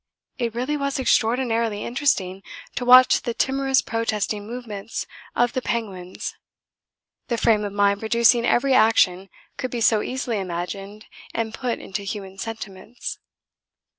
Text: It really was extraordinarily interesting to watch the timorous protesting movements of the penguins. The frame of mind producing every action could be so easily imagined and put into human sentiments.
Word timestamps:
It 0.39 0.55
really 0.55 0.77
was 0.77 0.97
extraordinarily 0.99 1.85
interesting 1.85 2.41
to 2.75 2.83
watch 2.85 3.21
the 3.21 3.35
timorous 3.35 3.83
protesting 3.83 4.47
movements 4.47 5.05
of 5.35 5.53
the 5.53 5.61
penguins. 5.61 6.33
The 7.27 7.37
frame 7.37 7.63
of 7.63 7.71
mind 7.71 7.99
producing 7.99 8.43
every 8.43 8.73
action 8.73 9.29
could 9.57 9.69
be 9.69 9.79
so 9.79 10.01
easily 10.01 10.39
imagined 10.39 11.05
and 11.35 11.53
put 11.53 11.77
into 11.77 12.01
human 12.01 12.39
sentiments. 12.39 13.19